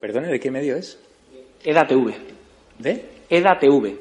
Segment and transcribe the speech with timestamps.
[0.00, 0.98] Perdone, ¿de qué medio es?
[1.62, 2.14] EDATV.
[2.78, 3.04] ¿De?
[3.28, 3.98] EDATV.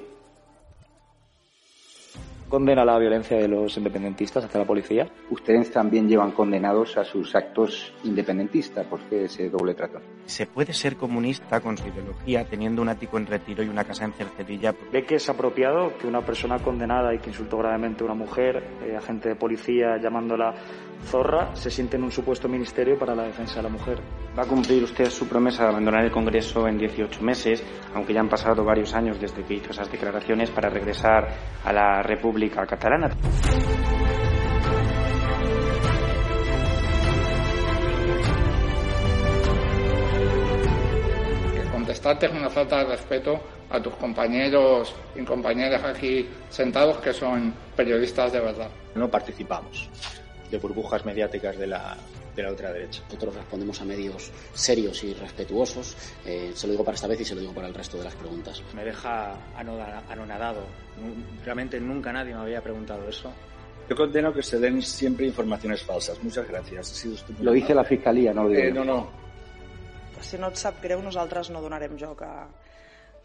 [2.48, 5.08] condena la violencia de los independentistas hacia la policía.
[5.30, 8.88] Ustedes también llevan condenados a sus actos independentistas.
[8.88, 10.00] ¿Por qué ese doble trato?
[10.26, 14.06] ¿Se puede ser comunista con su ideología teniendo un ático en retiro y una casa
[14.06, 14.74] en Cercedilla?
[14.94, 18.64] ¿Ve que es apropiado que una persona condenada y que insultó gravemente a una mujer,
[18.86, 20.56] eh, agente de policía llamándola
[21.06, 24.00] zorra, se siente en un supuesto ministerio para la defensa de la mujer?
[24.38, 27.64] ¿Va a cumplir usted su promesa de abandonar el Congreso en 18 meses,
[27.94, 31.28] aunque ya han pasado varios años desde que hizo esas declaraciones, para regresar
[31.64, 33.10] a la República Catalana?
[41.72, 43.40] Contestarte es una falta de respeto
[43.70, 48.70] a tus compañeros y compañeras aquí sentados que son periodistas de verdad.
[48.96, 49.90] No participamos
[50.50, 51.98] de burbujas mediáticas de la,
[52.36, 53.04] de la ultraderecha.
[53.06, 55.96] Nosotros respondemos a medios serios y respetuosos.
[56.26, 58.04] Eh, se lo digo para esta vez y se lo digo para el resto de
[58.04, 58.62] las preguntas.
[58.74, 60.64] Me deja anonadado.
[61.44, 63.32] Realmente nunca nadie me había preguntado eso.
[63.90, 66.22] Yo condeno que se den siempre informaciones falsas.
[66.24, 66.92] Muchas gracias.
[66.92, 68.62] Ha sido lo dice la Fiscalía, no lo digo.
[68.62, 69.20] Eh, no, no.
[70.22, 72.50] Si no et sap greu, nosaltres no donarem joc a,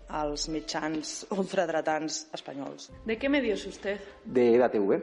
[0.08, 2.90] als mitjans ultradretans espanyols.
[3.04, 4.00] ¿De qué medio es usted?
[4.24, 5.02] De EDATV.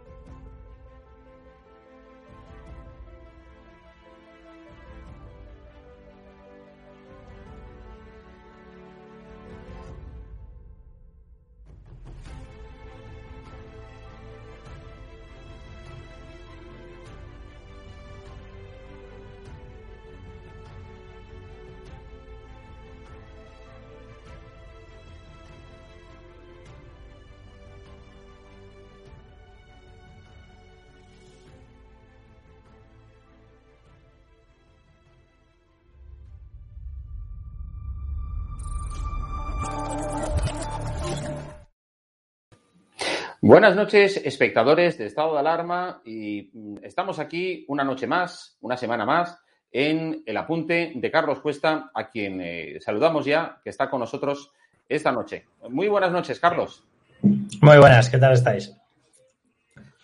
[43.43, 48.77] Buenas noches, espectadores de Estado de Alarma, y mm, estamos aquí una noche más, una
[48.77, 49.35] semana más,
[49.71, 54.51] en el apunte de Carlos Cuesta, a quien eh, saludamos ya, que está con nosotros
[54.87, 55.47] esta noche.
[55.69, 56.83] Muy buenas noches, Carlos.
[57.23, 58.77] Muy buenas, ¿qué tal estáis?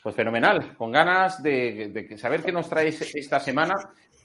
[0.01, 3.75] Pues fenomenal, con ganas de, de saber qué nos traéis esta semana,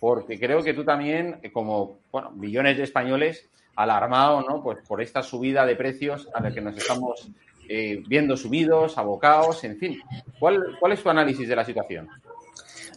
[0.00, 4.62] porque creo que tú también, como bueno, millones de españoles, alarmado ¿no?
[4.62, 7.30] pues por esta subida de precios a la que nos estamos
[7.74, 9.98] eh, viendo subidos, abocados, en fin.
[10.38, 12.06] ¿Cuál, ¿Cuál es tu análisis de la situación?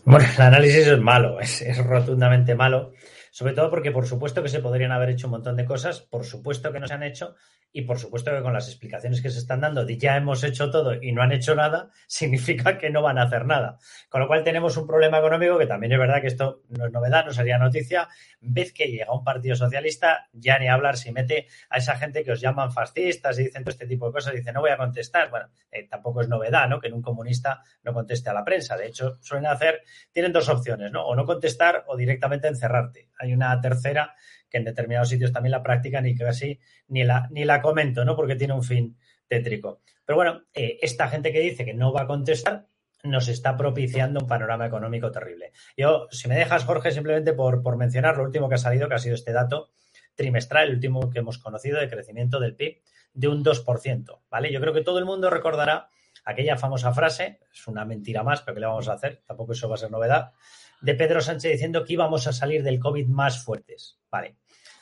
[0.03, 2.91] Bueno, el análisis es malo, es, es, rotundamente malo,
[3.35, 6.23] sobre todo porque por supuesto que se podrían haber hecho un montón de cosas, por
[6.23, 7.35] supuesto que no se han hecho
[7.73, 10.71] y por supuesto que con las explicaciones que se están dando de ya hemos hecho
[10.71, 13.77] todo y no han hecho nada, significa que no van a hacer nada.
[14.07, 16.93] Con lo cual tenemos un problema económico que también es verdad que esto no es
[16.93, 18.07] novedad, no sería noticia.
[18.39, 22.31] Vez que llega un partido socialista, ya ni hablar si mete a esa gente que
[22.31, 25.29] os llaman fascistas y dicen todo este tipo de cosas, dice no voy a contestar.
[25.29, 26.79] Bueno, eh, tampoco es novedad, ¿no?
[26.79, 28.77] Que un comunista no conteste a la prensa.
[28.77, 29.81] De hecho, suelen hacer,
[30.13, 31.05] tienen dos opciones, ¿no?
[31.05, 33.09] O no contestar o directamente encerrarte.
[33.25, 34.13] Hay una tercera
[34.49, 38.15] que en determinados sitios también la practican y casi ni la, ni la comento, ¿no?
[38.15, 38.97] Porque tiene un fin
[39.27, 39.81] tétrico.
[40.05, 42.67] Pero bueno, eh, esta gente que dice que no va a contestar
[43.03, 45.51] nos está propiciando un panorama económico terrible.
[45.77, 48.95] Yo, si me dejas, Jorge, simplemente por, por mencionar lo último que ha salido, que
[48.95, 49.69] ha sido este dato
[50.15, 52.81] trimestral, el último que hemos conocido de crecimiento del PIB,
[53.13, 54.51] de un 2%, ¿vale?
[54.51, 55.89] Yo creo que todo el mundo recordará
[56.23, 59.21] aquella famosa frase, es una mentira más, pero ¿qué le vamos a hacer?
[59.25, 60.31] Tampoco eso va a ser novedad,
[60.81, 63.99] de Pedro Sánchez diciendo que íbamos a salir del COVID más fuertes.
[64.09, 64.37] Vale.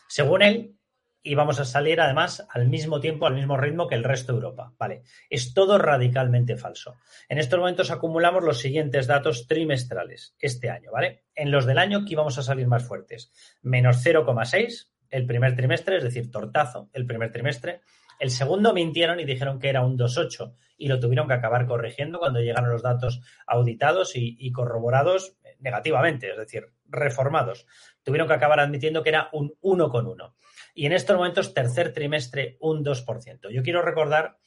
[0.08, 0.76] Según él,
[1.24, 4.74] íbamos a salir además al mismo tiempo, al mismo ritmo que el resto de Europa.
[4.78, 5.04] Vale.
[5.30, 6.98] Es todo radicalmente falso.
[7.30, 11.24] En estos momentos acumulamos los siguientes datos trimestrales este año, ¿vale?
[11.34, 13.32] En los del año que íbamos a salir más fuertes.
[13.62, 17.82] Menos 0,6 el primer trimestre, es decir, tortazo el primer trimestre.
[18.20, 22.18] El segundo mintieron y dijeron que era un 2,8 y lo tuvieron que acabar corrigiendo
[22.20, 27.66] cuando llegaron los datos auditados y, y, corroborados negativamente, es decir, reformados.
[28.04, 30.34] Tuvieron que acabar admitiendo que era un 1,1.
[30.76, 33.50] Y en estos momentos, tercer trimestre, un 2%.
[33.52, 34.38] Yo quiero recordar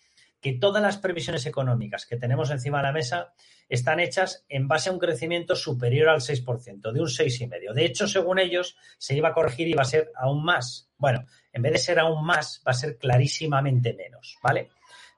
[0.40, 3.32] que todas las previsiones económicas que tenemos encima de la mesa
[3.68, 7.72] están hechas en base a un crecimiento superior al 6%, de un 6,5%.
[7.72, 10.90] De hecho, según ellos, se iba a corregir y va a ser aún más.
[10.98, 14.70] Bueno, en vez de ser aún más, va a ser clarísimamente menos, ¿vale?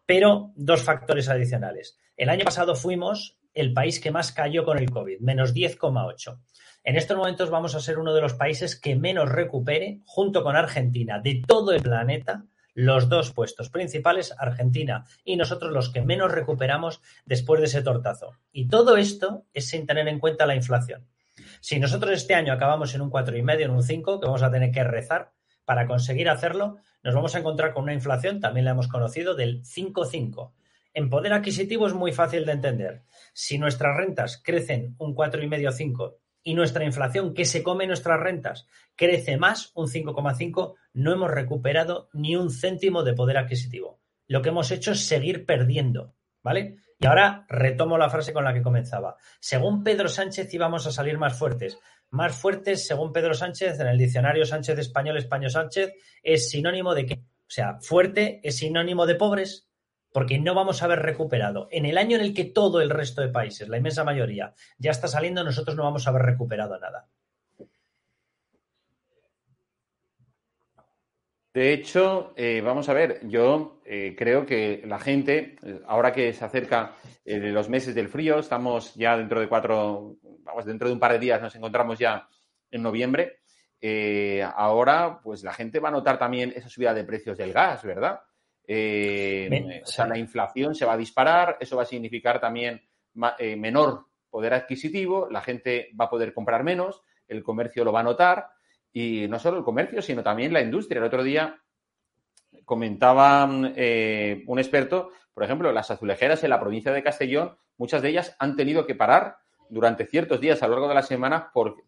[0.07, 1.99] Pero dos factores adicionales.
[2.17, 6.39] El año pasado fuimos el país que más cayó con el COVID, menos 10,8.
[6.85, 10.57] En estos momentos vamos a ser uno de los países que menos recupere, junto con
[10.57, 12.45] Argentina, de todo el planeta,
[12.75, 18.39] los dos puestos principales, Argentina y nosotros los que menos recuperamos después de ese tortazo.
[18.53, 21.09] Y todo esto es sin tener en cuenta la inflación.
[21.61, 24.71] Si nosotros este año acabamos en un 4,5, en un 5, que vamos a tener
[24.71, 25.33] que rezar
[25.65, 29.65] para conseguir hacerlo, nos vamos a encontrar con una inflación, también la hemos conocido, del
[29.65, 30.53] 5,5.
[30.95, 33.03] En poder adquisitivo es muy fácil de entender.
[33.33, 39.37] Si nuestras rentas crecen un 4,5-5 y nuestra inflación, que se come nuestras rentas, crece
[39.37, 44.01] más, un 5,5, no hemos recuperado ni un céntimo de poder adquisitivo.
[44.27, 46.77] Lo que hemos hecho es seguir perdiendo, ¿vale?
[46.99, 49.17] Y ahora retomo la frase con la que comenzaba.
[49.41, 51.79] Según Pedro Sánchez íbamos a salir más fuertes.
[52.11, 55.93] Más fuertes, según Pedro Sánchez, en el diccionario Sánchez Español, Español Sánchez,
[56.23, 57.15] es sinónimo de qué?
[57.15, 59.68] O sea, fuerte es sinónimo de pobres,
[60.13, 61.69] porque no vamos a haber recuperado.
[61.71, 64.91] En el año en el que todo el resto de países, la inmensa mayoría, ya
[64.91, 67.09] está saliendo, nosotros no vamos a haber recuperado nada.
[71.59, 76.33] De hecho, eh, vamos a ver, yo eh, creo que la gente, eh, ahora que
[76.33, 76.95] se acerca
[77.25, 81.13] de los meses del frío, estamos ya dentro de cuatro, vamos, dentro de un par
[81.13, 82.29] de días nos encontramos ya
[82.71, 83.41] en noviembre,
[84.55, 88.21] ahora pues la gente va a notar también esa subida de precios del gas, ¿verdad?
[88.69, 92.83] O sea, la inflación se va a disparar, eso va a significar también
[93.15, 98.05] menor poder adquisitivo, la gente va a poder comprar menos, el comercio lo va a
[98.05, 98.51] notar
[98.93, 100.99] y no solo el comercio, sino también la industria.
[100.99, 101.61] El otro día
[102.65, 108.11] comentaba eh, un experto, por ejemplo, las azulejeras en la provincia de Castellón, muchas de
[108.11, 109.39] ellas han tenido que parar
[109.69, 111.85] durante ciertos días a lo largo de la semana por,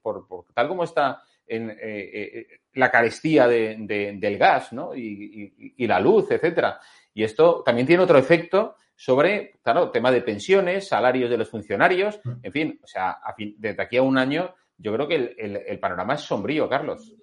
[0.55, 4.95] tal como está en, eh, eh, la carestía del gas ¿no?
[4.95, 6.79] y, la luz, etcétera.
[7.13, 12.21] Y esto también tiene otro efecto sobre, claro, tema de pensiones, salarios de los funcionarios,
[12.23, 12.33] mm.
[12.43, 13.19] en fin, o sea,
[13.57, 15.35] desde aquí a un año yo creo que
[15.67, 17.15] el, panorama es sombrío, Carlos.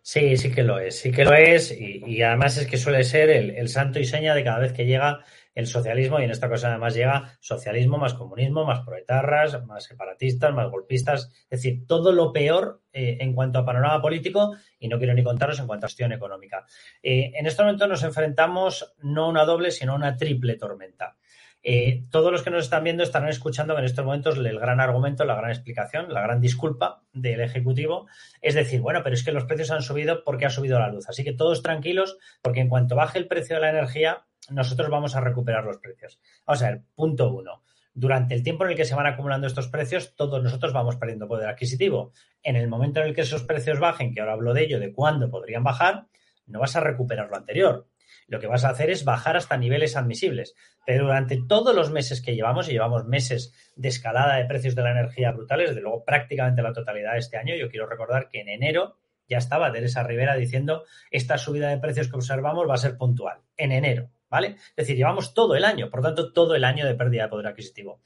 [0.00, 3.28] Sí, sí que lo es, sí que lo es, y, además es que suele ser
[3.28, 5.24] el, santo y seña de cada vez que llega
[5.56, 10.54] el socialismo, y en esta cosa además llega socialismo más comunismo, más proetarras, más separatistas,
[10.54, 14.98] más golpistas, es decir, todo lo peor eh, en cuanto a panorama político, y no
[14.98, 16.66] quiero ni contaros en cuanto a cuestión económica.
[17.02, 21.16] Eh, en este momento nos enfrentamos no a una doble, sino a una triple tormenta.
[21.62, 25.24] Eh, todos los que nos están viendo estarán escuchando en estos momentos el gran argumento,
[25.24, 28.06] la gran explicación, la gran disculpa del Ejecutivo.
[28.40, 31.08] Es decir, bueno, pero es que los precios han subido porque ha subido la luz.
[31.08, 35.16] Así que todos tranquilos, porque en cuanto baje el precio de la energía, nosotros vamos
[35.16, 36.20] a recuperar los precios.
[36.46, 37.62] Vamos a ver, punto uno.
[37.94, 41.26] Durante el tiempo en el que se van acumulando estos precios, todos nosotros vamos perdiendo
[41.26, 42.12] poder adquisitivo.
[42.42, 44.92] En el momento en el que esos precios bajen, que ahora hablo de ello, de
[44.92, 46.06] cuándo podrían bajar,
[46.46, 47.86] no vas a recuperar lo anterior
[48.28, 50.54] lo que vas a hacer es bajar hasta niveles admisibles.
[50.84, 54.82] Pero durante todos los meses que llevamos, y llevamos meses de escalada de precios de
[54.82, 58.40] la energía brutales, desde luego prácticamente la totalidad de este año, yo quiero recordar que
[58.40, 62.78] en enero ya estaba Teresa Rivera diciendo esta subida de precios que observamos va a
[62.78, 64.56] ser puntual, en enero, ¿vale?
[64.70, 67.46] Es decir, llevamos todo el año, por tanto, todo el año de pérdida de poder
[67.46, 68.00] adquisitivo.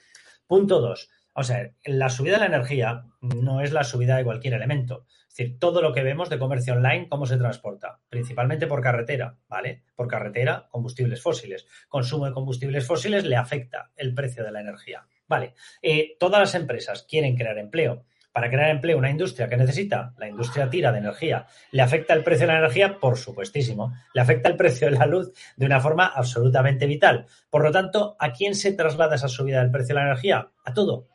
[0.46, 1.11] Punto dos.
[1.32, 5.06] O sea, la subida de la energía no es la subida de cualquier elemento.
[5.28, 8.00] Es decir, todo lo que vemos de comercio online, ¿cómo se transporta?
[8.08, 9.84] Principalmente por carretera, ¿vale?
[9.94, 11.67] Por carretera, combustibles fósiles.
[11.88, 15.06] Consumo de combustibles fósiles le afecta el precio de la energía.
[15.28, 18.05] Vale, eh, todas las empresas quieren crear empleo.
[18.32, 22.22] Para crear empleo, una industria que necesita, la industria tira de energía, ¿le afecta el
[22.22, 22.99] precio de la energía?
[22.99, 23.93] Por supuestísimo.
[24.15, 25.32] ¿Le afecta el precio de la luz?
[25.56, 27.27] De una forma absolutamente vital.
[27.51, 30.49] Por lo tanto, ¿a quién se traslada esa subida del precio de la energía?
[30.65, 31.08] A todo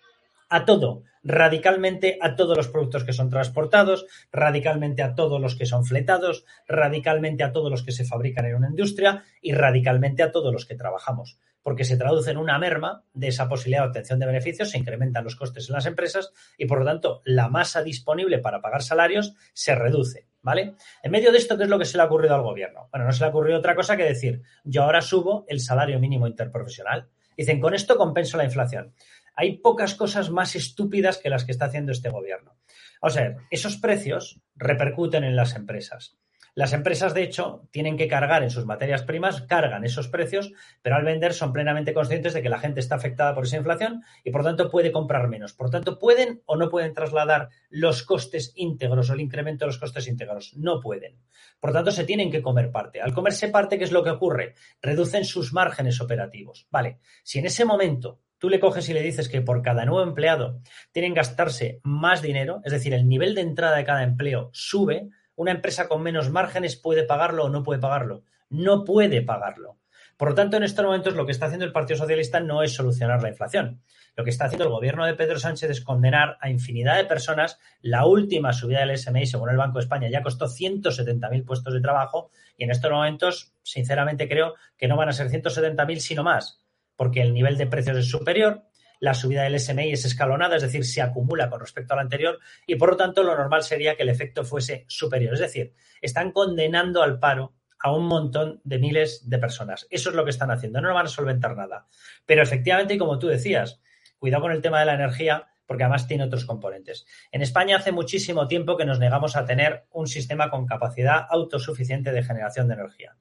[0.50, 5.66] a todo, radicalmente a todos los productos que son transportados, radicalmente a todos los que
[5.66, 10.32] son fletados, radicalmente a todos los que se fabrican en una industria y radicalmente a
[10.32, 14.20] todos los que trabajamos, porque se traduce en una merma de esa posibilidad de obtención
[14.20, 17.82] de beneficios, se incrementan los costes en las empresas y por lo tanto la masa
[17.82, 20.28] disponible para pagar salarios se reduce.
[20.44, 20.76] ¿Vale?
[21.02, 22.88] En medio de esto, ¿qué es lo que se le ha ocurrido al gobierno?
[22.92, 26.00] Bueno, no se le ha ocurrido otra cosa que decir, yo ahora subo el salario
[26.00, 27.10] mínimo interprofesional.
[27.36, 28.94] Dicen, con esto compenso la inflación.
[29.36, 32.56] Hay pocas cosas más estúpidas que las que está haciendo este gobierno.
[33.02, 36.16] O sea, esos precios repercuten en las empresas.
[36.56, 40.96] Las empresas, de hecho, tienen que cargar en sus materias primas, cargan esos precios, pero
[40.96, 44.32] al vender son plenamente conscientes de que la gente está afectada por esa inflación y
[44.32, 45.52] por tanto puede comprar menos.
[45.52, 49.80] Por tanto, ¿pueden o no pueden trasladar los costes íntegros o el incremento de los
[49.80, 50.56] costes íntegros?
[50.56, 51.18] No pueden.
[51.60, 53.02] Por tanto, se tienen que comer parte.
[53.02, 54.56] Al comerse parte, ¿qué es lo que ocurre?
[54.82, 56.68] Reducen sus márgenes operativos.
[56.72, 60.04] Vale, si en ese momento tú le coges y le dices que por cada nuevo
[60.04, 60.62] empleado
[60.94, 65.10] tienen que gastarse más dinero, es decir, el nivel de entrada de cada empleo sube,
[65.36, 68.24] una empresa con menos márgenes puede pagarlo o no puede pagarlo.
[68.50, 69.78] No puede pagarlo.
[70.18, 72.74] Por lo tanto, en estos momentos lo que está haciendo el Partido Socialista no es
[72.74, 73.82] solucionar la inflación.
[74.16, 77.60] Lo que está haciendo el gobierno de Pedro Sánchez es condenar a infinidad de personas.
[77.82, 81.82] La última subida del SMI, según el Banco de España, ya costó 170.000 puestos de
[81.82, 86.62] trabajo y en estos momentos, sinceramente, creo que no van a ser 170.000, sino más,
[86.96, 88.64] porque el nivel de precios es superior,
[89.06, 92.40] la subida del SMI es escalonada, es decir, se acumula con respecto a la anterior
[92.66, 95.36] y por lo tanto lo normal sería que el efecto fuese superior.
[95.36, 99.86] Es decir, están condenando al paro a un montón de miles de personas.
[99.92, 100.82] Eso es lo que están haciendo.
[100.82, 101.86] No van a solventar nada.
[102.26, 103.80] Pero efectivamente, como tú decías,
[104.18, 107.06] cuidado con el tema de la energía, porque además tiene otros componentes.
[107.32, 112.12] En España hace muchísimo tiempo que nos negamos a tener un sistema con capacidad autosuficiente
[112.12, 113.16] de generación de energía.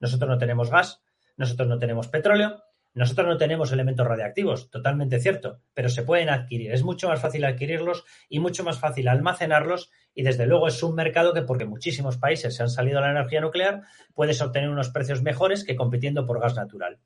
[0.00, 1.00] Nosotros no tenemos gas,
[1.38, 6.72] nosotros no tenemos petróleo, nosotros no tenemos elementos radiactivos, totalmente cierto, pero se pueden adquirir.
[6.72, 10.96] Es mucho más fácil adquirirlos y mucho más fácil almacenarlos y desde luego es un
[10.96, 13.82] mercado que porque muchísimos países se han salido a la energía nuclear,
[14.14, 16.98] puedes obtener unos precios mejores que compitiendo por gas natural.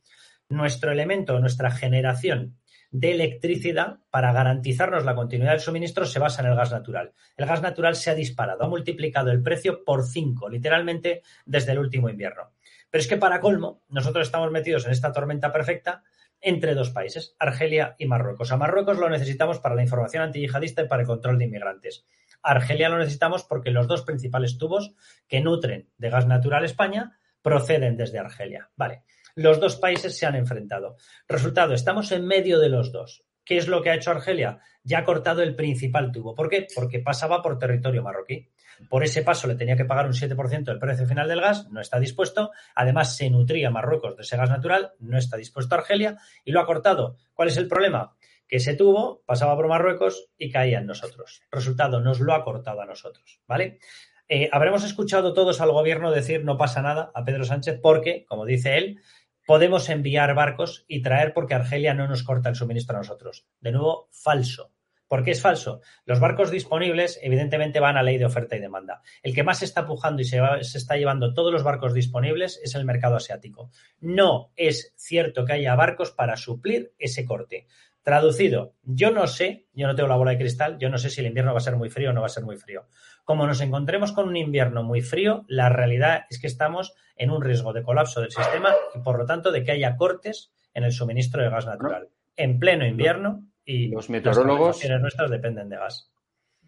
[0.48, 2.56] Nuestro elemento, nuestra generación
[2.90, 7.12] de electricidad para garantizarnos la continuidad del suministro se basa en el gas natural.
[7.36, 11.80] El gas natural se ha disparado, ha multiplicado el precio por cinco, literalmente desde el
[11.80, 12.52] último invierno.
[12.94, 16.04] Pero es que para colmo, nosotros estamos metidos en esta tormenta perfecta
[16.40, 18.52] entre dos países, Argelia y Marruecos.
[18.52, 22.06] A Marruecos lo necesitamos para la información antiyihadista y para el control de inmigrantes.
[22.40, 24.94] A Argelia lo necesitamos porque los dos principales tubos
[25.26, 28.70] que nutren de gas natural España proceden desde Argelia.
[28.76, 29.02] Vale,
[29.34, 30.94] los dos países se han enfrentado.
[31.26, 33.24] Resultado, estamos en medio de los dos.
[33.44, 34.58] ¿Qué es lo que ha hecho Argelia?
[34.82, 36.34] Ya ha cortado el principal tubo.
[36.34, 36.66] ¿Por qué?
[36.74, 38.48] Porque pasaba por territorio marroquí.
[38.88, 41.80] Por ese paso le tenía que pagar un 7% del precio final del gas, no
[41.80, 42.50] está dispuesto.
[42.74, 46.66] Además, se nutría Marruecos de ese gas natural, no está dispuesto Argelia y lo ha
[46.66, 47.16] cortado.
[47.34, 48.16] ¿Cuál es el problema?
[48.48, 51.42] Que ese tubo pasaba por Marruecos y caía en nosotros.
[51.50, 53.40] Resultado, nos lo ha cortado a nosotros.
[53.46, 53.78] ¿Vale?
[54.28, 58.46] Eh, habremos escuchado todos al gobierno decir no pasa nada a Pedro Sánchez porque, como
[58.46, 59.00] dice él,
[59.46, 63.46] podemos enviar barcos y traer porque Argelia no nos corta el suministro a nosotros.
[63.60, 64.72] De nuevo, falso.
[65.06, 65.80] ¿Por qué es falso?
[66.06, 69.02] Los barcos disponibles, evidentemente, van a ley de oferta y demanda.
[69.22, 72.58] El que más se está pujando y se, se, está llevando todos los barcos disponibles
[72.62, 73.70] es el mercado asiático.
[74.00, 77.66] No es cierto que haya barcos para suplir ese corte.
[78.02, 81.20] Traducido, yo no sé, yo no tengo la bola de cristal, yo no sé si
[81.20, 82.86] el invierno va a ser muy frío o no va a ser muy frío.
[83.24, 87.42] Como nos encontremos con un invierno muy frío, la realidad es que estamos en un
[87.42, 90.92] riesgo de colapso del sistema y por lo tanto de que haya cortes en el
[90.92, 92.08] suministro de gas natural.
[92.36, 96.10] En pleno invierno y los meteorólogos las nuestras dependen de gas.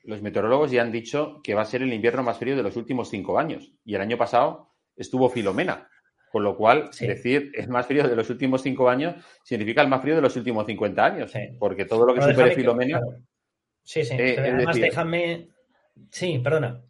[0.05, 2.77] Los meteorólogos ya han dicho que va a ser el invierno más frío de los
[2.77, 5.89] últimos cinco años y el año pasado estuvo Filomena.
[6.31, 7.07] Con lo cual, sí.
[7.07, 10.37] decir es más frío de los últimos cinco años significa el más frío de los
[10.37, 11.31] últimos 50 años.
[11.31, 11.41] Sí.
[11.59, 12.99] Porque todo lo que supere Filomena.
[12.99, 13.23] Que, claro.
[13.83, 14.17] Sí, sí.
[14.19, 15.49] Eh, además, decir, déjame.
[16.11, 16.83] Sí, perdona.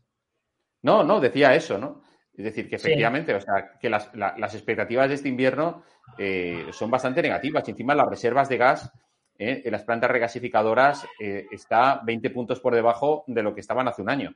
[0.82, 2.02] No, no, decía eso, ¿no?
[2.36, 3.38] Es decir, que efectivamente, sí.
[3.38, 5.84] o sea, que las, la, las, expectativas de este invierno
[6.18, 7.66] eh, son bastante negativas.
[7.66, 8.92] Y encima las reservas de gas
[9.38, 13.88] eh, en las plantas regasificadoras eh, está 20 puntos por debajo de lo que estaban
[13.88, 14.34] hace un año.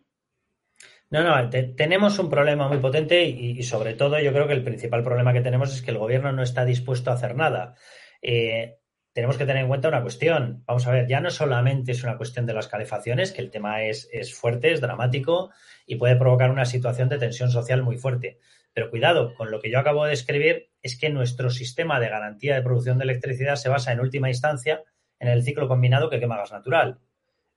[1.11, 4.53] No, no, te, tenemos un problema muy potente y, y, sobre todo yo creo que
[4.53, 7.75] el principal problema que tenemos es que el gobierno no está dispuesto a hacer nada.
[8.23, 8.80] Eh,
[9.13, 10.63] tenemos que tener en cuenta una cuestión.
[10.67, 13.83] Vamos a ver, ya no solamente es una cuestión de las calefacciones, que el tema
[13.83, 15.51] es, es fuerte, es dramático
[15.87, 18.39] y puede provocar una situación de tensión social muy fuerte.
[18.73, 22.55] Pero cuidado, con lo que yo acabo de describir es que nuestro sistema de garantía
[22.55, 24.85] de producción de electricidad se basa en última instancia
[25.19, 26.99] en el ciclo combinado que quema gas natural.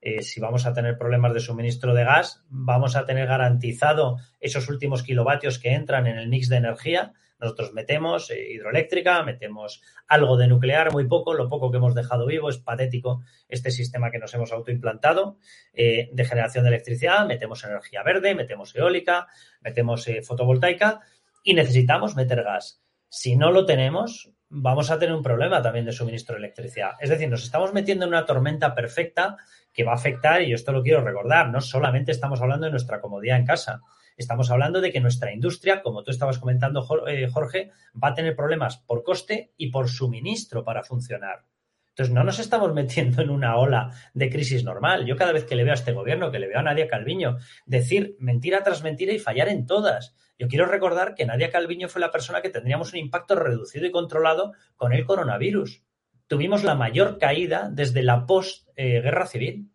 [0.02, 4.68] Eh, si vamos a tener problemas de suministro de gas, vamos a tener garantizado esos
[4.68, 7.14] últimos kilovatios que entran en el mix de energía.
[7.44, 12.26] Nosotros metemos eh, hidroeléctrica, metemos algo de nuclear, muy poco, lo poco que hemos dejado
[12.26, 15.38] vivo, es patético este sistema que nos hemos autoimplantado
[15.74, 19.28] eh, de generación de electricidad, metemos energía verde, metemos eólica,
[19.60, 21.02] metemos eh, fotovoltaica
[21.44, 22.82] y necesitamos meter gas.
[23.10, 26.92] Si no lo tenemos, vamos a tener un problema también de suministro de electricidad.
[27.02, 29.36] Es decir, nos estamos metiendo en una tormenta perfecta
[29.74, 33.02] que va a afectar, y esto lo quiero recordar, no solamente estamos hablando de nuestra
[33.02, 33.82] comodidad en casa,
[34.18, 38.36] estamos hablando de que nuestra industria, como tú estabas comentando, eh, Jorge, va a tener
[38.36, 41.46] problemas por coste y por suministro para funcionar.
[41.90, 45.06] Entonces, no nos estamos metiendo en una ola de crisis normal.
[45.06, 47.38] Yo cada vez que le veo a este gobierno, que le veo a Nadia Calviño,
[47.66, 50.16] decir mentira tras mentira y fallar en todas.
[50.38, 53.92] Yo quiero recordar que Nadia Calviño fue la persona que tendríamos un impacto reducido y
[53.92, 55.84] controlado con el coronavirus
[56.34, 59.70] tuvimos la mayor caída desde la post-guerra eh, civil.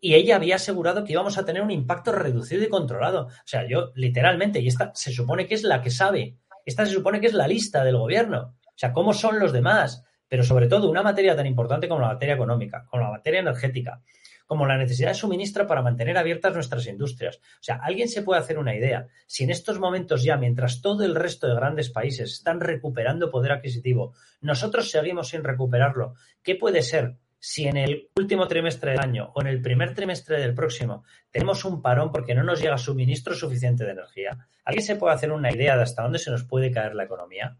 [0.00, 3.26] Y ella había asegurado que íbamos a tener un impacto reducido y controlado.
[3.26, 6.92] O sea, yo literalmente, y esta se supone que es la que sabe, esta se
[6.92, 8.56] supone que es la lista del gobierno.
[8.66, 12.08] O sea, cómo son los demás, pero sobre todo una materia tan importante como la
[12.08, 14.02] materia económica, como la materia energética,
[14.46, 17.38] como la necesidad de suministro para mantener abiertas nuestras industrias.
[17.38, 19.08] O sea, alguien se puede hacer una idea.
[19.26, 23.52] Si en estos momentos ya, mientras todo el resto de grandes países están recuperando poder
[23.52, 29.32] adquisitivo, nosotros seguimos sin recuperarlo, ¿qué puede ser si en el último trimestre del año
[29.34, 33.34] o en el primer trimestre del próximo tenemos un parón porque no nos llega suministro
[33.34, 34.48] suficiente de energía?
[34.64, 37.56] ¿Alguien se puede hacer una idea de hasta dónde se nos puede caer la economía?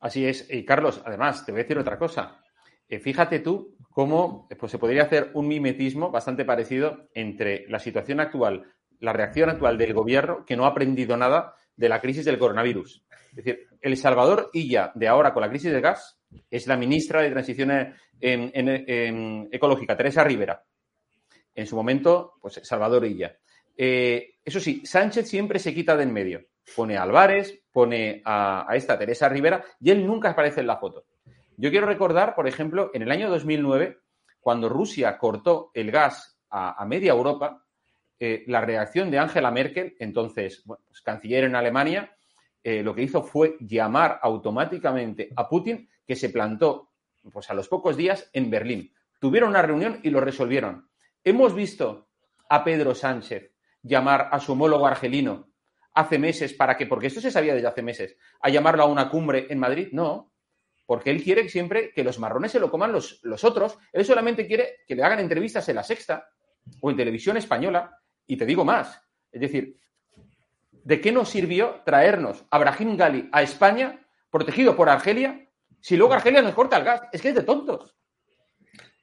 [0.00, 0.46] Así es.
[0.50, 2.40] Y Carlos, además, te voy a decir otra cosa.
[2.88, 7.78] Eh, fíjate tú cómo eh, pues, se podría hacer un mimetismo bastante parecido entre la
[7.78, 12.24] situación actual, la reacción actual del gobierno, que no ha aprendido nada de la crisis
[12.24, 13.04] del coronavirus.
[13.30, 16.19] Es decir, El Salvador Illa, de ahora con la crisis del gas,
[16.50, 20.62] es la ministra de Transición en- Ecológica, Teresa Rivera.
[21.54, 23.36] En su momento, pues Salvador Illa.
[23.76, 26.44] Eh, eso sí, Sánchez siempre se quita de en medio.
[26.76, 31.06] Pone a Álvarez, pone a, esta Teresa Rivera y él nunca aparece en la foto.
[31.56, 33.98] Yo quiero recordar, por ejemplo, en el año 2009,
[34.40, 37.64] cuando Rusia cortó el gas a, media Europa,
[38.18, 42.14] eh, la reacción de Angela Merkel, entonces bueno, pues, canciller en Alemania,
[42.62, 46.90] eh, lo que hizo fue llamar automáticamente a Putin, que se plantó
[47.32, 48.92] pues, a los pocos días en Berlín.
[49.20, 50.90] Tuvieron una reunión y lo resolvieron.
[51.22, 52.08] Hemos visto
[52.48, 55.52] a Pedro Sánchez llamar a su homólogo argelino
[55.94, 59.08] hace meses para que, porque esto se sabía desde hace meses, a llamarlo a una
[59.08, 59.90] cumbre en Madrid.
[59.92, 60.32] No,
[60.84, 63.78] porque él quiere siempre que los marrones se lo coman los, los otros.
[63.92, 66.28] Él solamente quiere que le hagan entrevistas en la sexta
[66.80, 68.00] o en televisión española.
[68.26, 69.00] Y te digo más.
[69.30, 69.78] Es decir,
[70.72, 75.46] ¿de qué nos sirvió traernos a Brahim Gali a España, protegido por Argelia,
[75.80, 77.02] si luego Argelia nos corta el gas?
[77.12, 77.94] Es que es de tontos.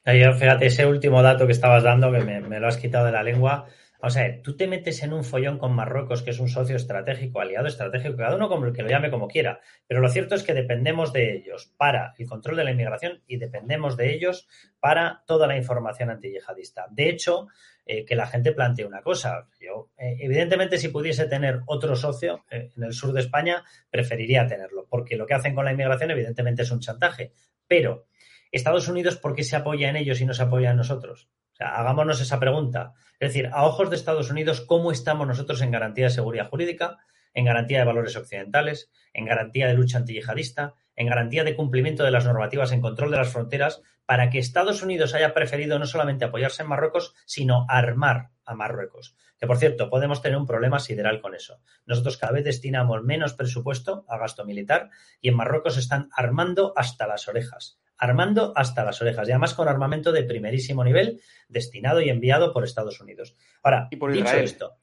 [0.05, 3.11] Yo, fíjate, ese último dato que estabas dando, que me, me lo has quitado de
[3.11, 3.65] la lengua.
[3.99, 7.41] O sea, tú te metes en un follón con Marruecos, que es un socio estratégico,
[7.41, 9.59] aliado estratégico, cada uno como que lo llame como quiera.
[9.87, 13.37] Pero lo cierto es que dependemos de ellos para el control de la inmigración y
[13.37, 14.47] dependemos de ellos
[14.79, 16.87] para toda la información antiyihadista.
[16.91, 17.47] De hecho,
[17.89, 19.47] eh, que la gente plantee una cosa.
[19.61, 24.45] Yo, eh, evidentemente, si pudiese tener otro socio eh, en el sur de España, preferiría
[24.45, 27.31] tenerlo, porque lo que hacen con la inmigración, evidentemente, es un chantaje.
[27.65, 28.07] Pero,
[28.51, 31.29] Estados Unidos, ¿por qué se apoya en ellos y no se apoya en nosotros?
[31.57, 32.93] Sea, hagámonos esa pregunta.
[33.19, 36.99] Es decir, a ojos de Estados Unidos, ¿cómo estamos nosotros en garantía de seguridad jurídica,
[37.33, 42.11] en garantía de valores occidentales, en garantía de lucha antiyihadista, en garantía de cumplimiento de
[42.11, 46.25] las normativas en control de las fronteras, para que Estados Unidos haya preferido no solamente
[46.25, 49.15] apoyarse en Marruecos, sino armar a Marruecos?
[49.39, 51.59] Que, por cierto, podemos tener un problema sideral con eso.
[51.87, 54.91] Nosotros cada vez destinamos menos presupuesto a gasto militar
[55.21, 59.67] y en Marruecos están armando hasta las orejas armando hasta las orejas y además con
[59.67, 63.35] armamento de primerísimo nivel destinado y enviado por Estados Unidos.
[63.63, 64.43] Ahora, por dicho Israel.
[64.43, 64.77] esto,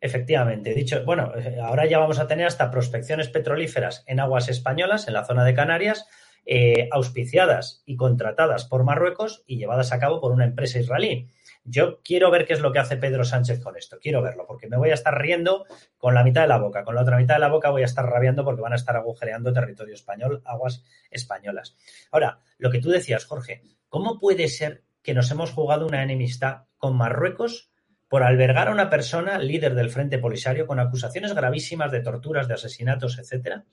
[0.00, 5.08] efectivamente, dicho, bueno, eh, ahora ya vamos a tener hasta prospecciones petrolíferas en aguas españolas,
[5.08, 6.06] en la zona de Canarias,
[6.46, 11.30] eh, auspiciadas y contratadas por Marruecos y llevadas a cabo por una empresa israelí.
[11.66, 14.68] Yo quiero ver qué es lo que hace Pedro Sánchez con esto, quiero verlo, porque
[14.68, 15.64] me voy a estar riendo
[15.96, 17.86] con la mitad de la boca, con la otra mitad de la boca voy a
[17.86, 21.74] estar rabiando porque van a estar agujereando territorio español, aguas españolas.
[22.10, 26.64] Ahora, lo que tú decías, Jorge, ¿cómo puede ser que nos hemos jugado una enemistad
[26.76, 27.70] con Marruecos
[28.08, 32.54] por albergar a una persona líder del Frente Polisario con acusaciones gravísimas de torturas, de
[32.54, 33.64] asesinatos, etcétera?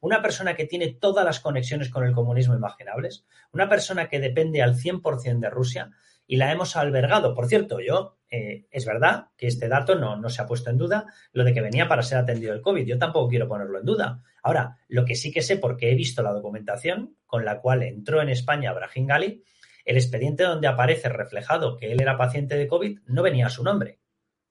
[0.00, 4.62] Una persona que tiene todas las conexiones con el comunismo imaginables, una persona que depende
[4.62, 5.90] al 100% de Rusia,
[6.28, 7.34] y la hemos albergado.
[7.34, 10.76] Por cierto, yo, eh, es verdad que este dato no, no, se ha puesto en
[10.76, 12.86] duda, lo de que venía para ser atendido el COVID.
[12.86, 14.22] Yo tampoco quiero ponerlo en duda.
[14.42, 18.20] Ahora, lo que sí que sé, porque he visto la documentación con la cual entró
[18.20, 19.42] en España Brahim Gali,
[19.86, 23.64] el expediente donde aparece reflejado que él era paciente de COVID no venía a su
[23.64, 23.98] nombre.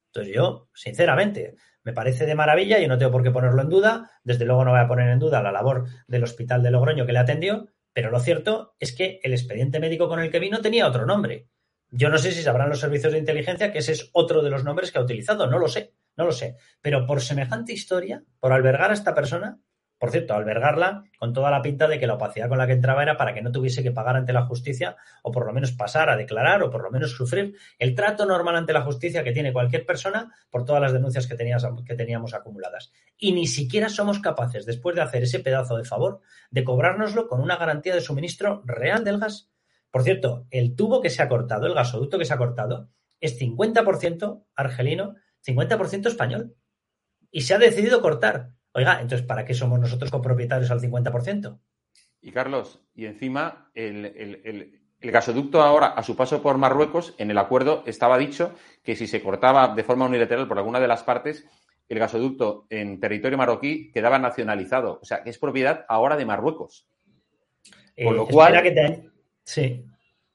[0.08, 4.10] Entonces yo, sinceramente, me parece de maravilla y no tengo por qué ponerlo en duda.
[4.24, 7.14] Desde luego no voy a poner en duda la labor del hospital de Logroño que
[7.14, 10.88] le atendió, pero lo cierto es que el expediente médico con el que vino tenía
[10.88, 11.50] otro nombre.
[11.92, 14.64] Yo no sé si sabrán los servicios de inteligencia que ese es otro de los
[14.64, 16.58] nombres que ha utilizado, no lo sé, no lo sé.
[16.82, 19.60] Pero por semejante historia, por albergar a esta persona,
[20.00, 23.02] por cierto, albergarla con toda la pinta de que la opacidad con la que entraba
[23.02, 26.10] era para que no tuviese que pagar ante la justicia o por lo menos pasar
[26.10, 29.54] a declarar o por lo menos sufrir el trato normal ante la justicia que tiene
[29.54, 32.92] cualquier persona por todas las denuncias que, tenías, que teníamos acumuladas.
[33.18, 36.22] Y ni siquiera somos capaces, después de hacer ese pedazo de favor,
[36.52, 39.50] de cobrárnoslo con una garantía de suministro real del gas.
[39.98, 43.42] Por cierto, el tubo que se ha cortado, el gasoducto que se ha cortado, es
[43.42, 46.56] 50% argelino, 50% español.
[47.32, 48.52] Y se ha decidido cortar.
[48.74, 51.60] Oiga, entonces, ¿para qué somos nosotros copropietarios al 50%?
[52.22, 57.16] Y Carlos, y encima el, el, el, el, gasoducto ahora, a su paso por Marruecos,
[57.18, 60.90] en el acuerdo estaba dicho que si se cortaba de forma unilateral por alguna de
[60.90, 61.44] las partes,
[61.90, 65.00] el gasoducto en territorio marroquí quedaba nacionalizado.
[65.02, 66.88] O sea, que es propiedad ahora de Marruecos.
[67.98, 68.62] Con lo eh, cual.
[68.62, 69.17] Que te,
[69.48, 69.86] sí,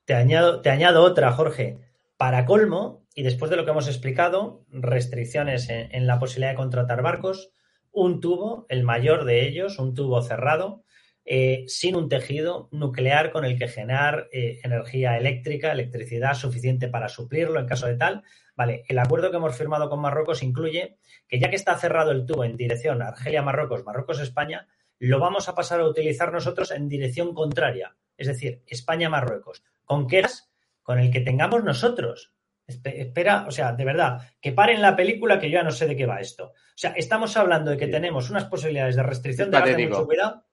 [0.07, 1.79] te añado, te añado otra, Jorge.
[2.16, 7.03] Para colmo, y después de lo que hemos explicado, restricciones en, la posibilidad de contratar
[7.03, 7.53] barcos,
[7.92, 10.85] un tubo, el mayor de ellos, un tubo cerrado,
[11.27, 17.09] eh, sin un tejido nuclear con el que generar eh, energía eléctrica, electricidad suficiente para
[17.09, 18.22] suplirlo en caso de tal.
[18.57, 20.96] Vale, el acuerdo que hemos firmado con Marruecos incluye
[21.29, 25.81] que ya que está cerrado el tubo en dirección Argelia-Marruecos, Marruecos-España, lo vamos a pasar
[25.81, 29.62] a utilizar nosotros en dirección contraria, es decir, España-Marruecos.
[29.85, 30.51] ¿Con qué gas?
[30.83, 32.33] Con el que tengamos nosotros.
[32.66, 35.96] Espera, o sea, de verdad, que paren la película que yo ya no sé de
[35.96, 36.46] qué va esto.
[36.46, 40.07] O sea, estamos hablando de que tenemos unas posibilidades de restricción de gas de mucho
[40.07, 40.44] cuidado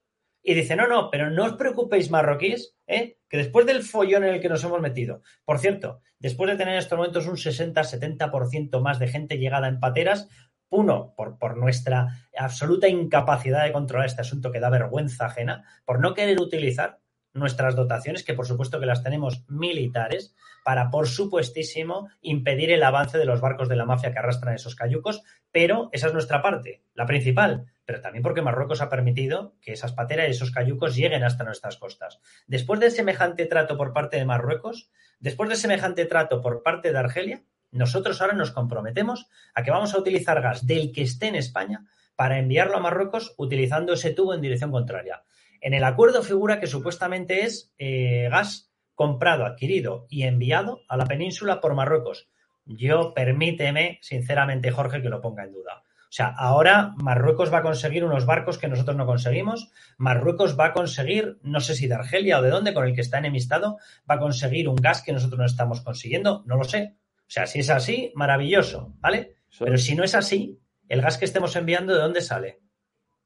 [0.42, 3.18] y dice, no, no, pero no os preocupéis marroquíes, ¿eh?
[3.28, 6.74] que después del follón en el que nos hemos metido, por cierto, después de tener
[6.74, 10.28] en estos momentos un 60-70% más de gente llegada en pateras,
[10.70, 16.00] uno, por, por, nuestra absoluta incapacidad de controlar este asunto que da vergüenza ajena, por
[16.00, 16.99] no querer utilizar
[17.32, 23.18] nuestras dotaciones, que por supuesto que las tenemos militares, para, por supuestísimo, impedir el avance
[23.18, 26.82] de los barcos de la mafia que arrastran esos cayucos, pero esa es nuestra parte,
[26.94, 31.24] la principal, pero también porque Marruecos ha permitido que esas pateras y esos cayucos lleguen
[31.24, 32.20] hasta nuestras costas.
[32.46, 36.98] Después de semejante trato por parte de Marruecos, después de semejante trato por parte de
[36.98, 41.36] Argelia, nosotros ahora nos comprometemos a que vamos a utilizar gas del que esté en
[41.36, 45.22] España para enviarlo a Marruecos utilizando ese tubo en dirección contraria.
[45.60, 51.06] En el acuerdo figura que supuestamente es eh, gas comprado, adquirido y enviado a la
[51.06, 52.28] península por Marruecos.
[52.66, 55.82] Yo permíteme, sinceramente, Jorge, que lo ponga en duda.
[56.10, 59.70] O sea, ahora Marruecos va a conseguir unos barcos que nosotros no conseguimos.
[59.96, 63.00] Marruecos va a conseguir, no sé si de Argelia o de dónde, con el que
[63.00, 63.78] está enemistado,
[64.10, 66.42] va a conseguir un gas que nosotros no estamos consiguiendo.
[66.46, 66.96] No lo sé.
[67.20, 69.36] O sea, si es así, maravilloso, ¿vale?
[69.56, 72.60] Pero si no es así, el gas que estemos enviando, ¿de dónde sale?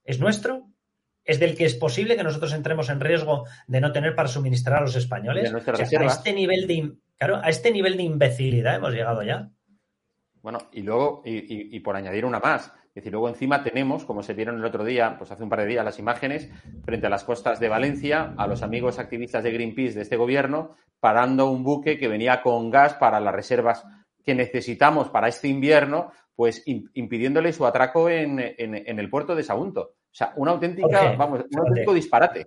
[0.05, 0.69] ¿Es nuestro?
[1.25, 4.79] Es del que es posible que nosotros entremos en riesgo de no tener para suministrar
[4.79, 5.53] a los españoles.
[5.53, 9.51] O sea, a este nivel de claro, a este nivel de imbecilidad hemos llegado ya.
[10.43, 14.23] Bueno, y luego, y, y, por añadir una más, es decir, luego encima tenemos, como
[14.23, 16.51] se vieron el otro día, pues hace un par de días, las imágenes
[16.85, 20.77] frente a las costas de Valencia, a los amigos activistas de Greenpeace de este gobierno,
[21.01, 23.87] parando un buque que venía con gas para las reservas
[24.23, 29.95] que necesitamos para este invierno, pues impidiéndole su atraco en, en el puerto de Sagunto.
[30.15, 32.47] O sea, una auténtica, vamos, un auténtico disparate.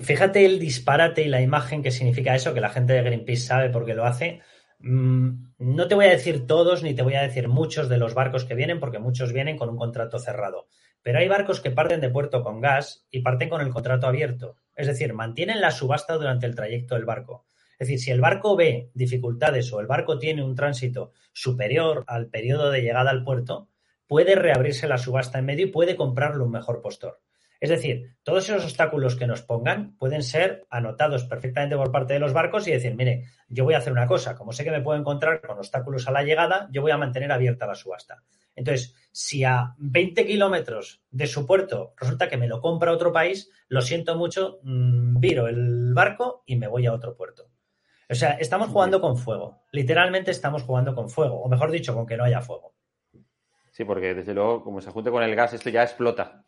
[0.00, 3.70] Fíjate el disparate y la imagen que significa eso, que la gente de Greenpeace sabe
[3.70, 4.40] por qué lo hace.
[4.80, 8.14] Mm, no te voy a decir todos ni te voy a decir muchos de los
[8.14, 10.66] barcos que vienen, porque muchos vienen con un contrato cerrado.
[11.02, 14.56] Pero hay barcos que parten de puerto con gas y parten con el contrato abierto.
[14.74, 17.46] Es decir, mantienen la subasta durante el trayecto del barco.
[17.78, 22.26] Es decir, si el barco ve dificultades o el barco tiene un tránsito superior al
[22.26, 23.68] periodo de llegada al puerto,
[24.06, 27.20] puede reabrirse la subasta en medio y puede comprarlo un mejor postor.
[27.62, 32.18] Es decir, todos esos obstáculos que nos pongan pueden ser anotados perfectamente por parte de
[32.18, 34.80] los barcos y decir, mire, yo voy a hacer una cosa, como sé que me
[34.80, 38.24] puedo encontrar con obstáculos a la llegada, yo voy a mantener abierta la subasta.
[38.56, 43.48] Entonces, si a 20 kilómetros de su puerto resulta que me lo compra otro país,
[43.68, 47.48] lo siento mucho, mm, viro el barco y me voy a otro puerto.
[48.10, 49.62] O sea, estamos jugando con fuego.
[49.70, 52.74] Literalmente estamos jugando con fuego, o mejor dicho, con que no haya fuego.
[53.72, 56.44] Sí, porque desde luego, como se junte con el gas, esto ya explota.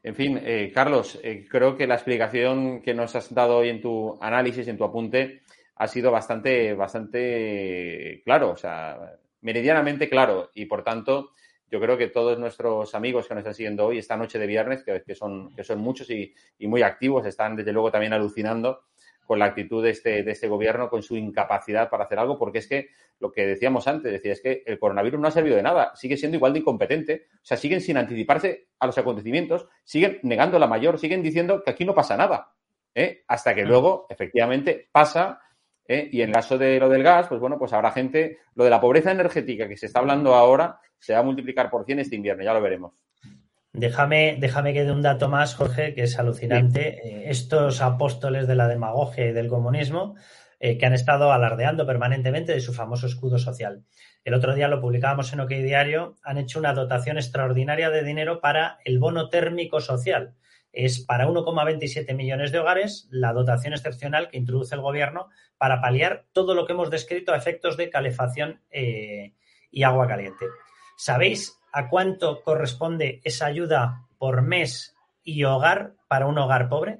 [0.00, 3.80] En fin, eh, Carlos, eh, creo que la explicación que nos has dado hoy en
[3.80, 5.42] tu análisis, en tu apunte,
[5.74, 8.96] ha sido bastante, bastante claro, o sea,
[9.40, 10.52] meridianamente claro.
[10.54, 11.32] Y por tanto,
[11.68, 14.84] yo creo que todos nuestros amigos que nos están siguiendo hoy, esta noche de viernes,
[14.84, 18.84] que, son, que son muchos y muy activos, están desde luego también alucinando
[19.28, 22.60] con la actitud de este, de este gobierno, con su incapacidad para hacer algo, porque
[22.60, 22.88] es que
[23.18, 26.16] lo que decíamos antes, decía, es que el coronavirus no ha servido de nada, sigue
[26.16, 30.66] siendo igual de incompetente, o sea, siguen sin anticiparse a los acontecimientos, siguen negando la
[30.66, 32.54] mayor, siguen diciendo que aquí no pasa nada,
[32.94, 33.22] ¿eh?
[33.28, 35.42] hasta que luego, efectivamente, pasa.
[35.86, 36.08] ¿eh?
[36.10, 38.70] Y en el caso de lo del gas, pues bueno, pues habrá gente, lo de
[38.70, 42.16] la pobreza energética que se está hablando ahora, se va a multiplicar por 100 este
[42.16, 42.94] invierno, ya lo veremos.
[43.78, 46.98] Déjame, déjame que dé un dato más, Jorge, que es alucinante.
[47.06, 50.16] Eh, estos apóstoles de la demagogia y del comunismo
[50.58, 53.84] eh, que han estado alardeando permanentemente de su famoso escudo social.
[54.24, 58.40] El otro día lo publicábamos en OK Diario, han hecho una dotación extraordinaria de dinero
[58.40, 60.34] para el bono térmico social.
[60.72, 66.26] Es para 1,27 millones de hogares la dotación excepcional que introduce el gobierno para paliar
[66.32, 69.34] todo lo que hemos descrito a efectos de calefacción eh,
[69.70, 70.46] y agua caliente.
[70.96, 76.98] ¿Sabéis a cuánto corresponde esa ayuda por mes y hogar para un hogar pobre?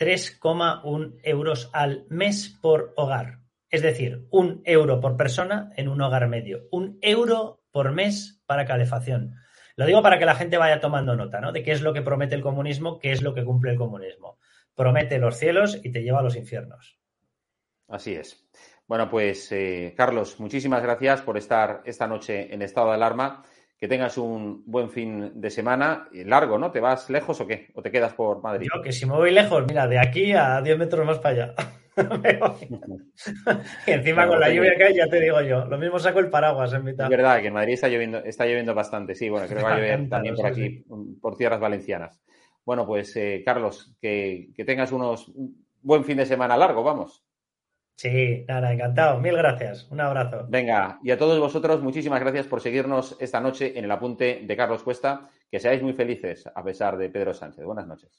[0.00, 3.38] 3,1 euros al mes por hogar.
[3.70, 6.66] Es decir, un euro por persona en un hogar medio.
[6.72, 9.36] Un euro por mes para calefacción.
[9.76, 11.52] Lo digo para que la gente vaya tomando nota, ¿no?
[11.52, 14.38] De qué es lo que promete el comunismo, qué es lo que cumple el comunismo.
[14.74, 16.98] Promete los cielos y te lleva a los infiernos.
[17.88, 18.44] Así es.
[18.86, 23.42] Bueno, pues eh, Carlos, muchísimas gracias por estar esta noche en estado de alarma.
[23.78, 26.08] Que tengas un buen fin de semana.
[26.12, 26.70] Largo, ¿no?
[26.70, 27.68] ¿Te vas lejos o qué?
[27.74, 28.68] ¿O te quedas por Madrid?
[28.72, 31.54] Yo, que si me voy lejos, mira, de aquí a 10 metros más para allá.
[33.86, 35.64] y encima con la lluvia que hay, ya te digo yo.
[35.66, 37.06] Lo mismo saco el paraguas en mitad.
[37.06, 39.14] Es verdad que en Madrid está lloviendo, está lloviendo bastante.
[39.14, 40.84] Sí, bueno, creo que va a llover también por aquí,
[41.20, 42.20] por tierras valencianas.
[42.64, 45.30] Bueno, pues eh, Carlos, que, que tengas unos
[45.82, 47.24] buen fin de semana largo, vamos.
[47.96, 49.20] Sí, nada, encantado.
[49.20, 49.86] Mil gracias.
[49.90, 50.46] Un abrazo.
[50.48, 54.56] Venga, y a todos vosotros, muchísimas gracias por seguirnos esta noche en el apunte de
[54.56, 55.28] Carlos Cuesta.
[55.50, 57.64] Que seáis muy felices a pesar de Pedro Sánchez.
[57.64, 58.10] Buenas noches.